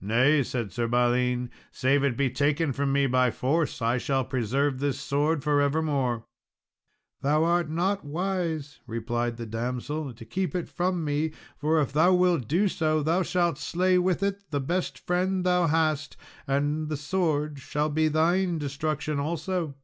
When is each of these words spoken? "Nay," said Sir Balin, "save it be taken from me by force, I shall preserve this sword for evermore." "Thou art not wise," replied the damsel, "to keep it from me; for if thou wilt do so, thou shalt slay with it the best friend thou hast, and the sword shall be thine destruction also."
"Nay," 0.00 0.42
said 0.44 0.72
Sir 0.72 0.86
Balin, 0.88 1.50
"save 1.70 2.02
it 2.02 2.16
be 2.16 2.30
taken 2.30 2.72
from 2.72 2.90
me 2.90 3.06
by 3.06 3.30
force, 3.30 3.82
I 3.82 3.98
shall 3.98 4.24
preserve 4.24 4.78
this 4.78 4.98
sword 4.98 5.44
for 5.44 5.60
evermore." 5.60 6.24
"Thou 7.20 7.44
art 7.44 7.68
not 7.68 8.02
wise," 8.02 8.80
replied 8.86 9.36
the 9.36 9.44
damsel, 9.44 10.14
"to 10.14 10.24
keep 10.24 10.54
it 10.54 10.70
from 10.70 11.04
me; 11.04 11.32
for 11.58 11.82
if 11.82 11.92
thou 11.92 12.14
wilt 12.14 12.48
do 12.48 12.66
so, 12.66 13.02
thou 13.02 13.20
shalt 13.22 13.58
slay 13.58 13.98
with 13.98 14.22
it 14.22 14.50
the 14.50 14.60
best 14.60 14.98
friend 15.06 15.44
thou 15.44 15.66
hast, 15.66 16.16
and 16.46 16.88
the 16.88 16.96
sword 16.96 17.58
shall 17.58 17.90
be 17.90 18.08
thine 18.08 18.56
destruction 18.56 19.20
also." 19.20 19.74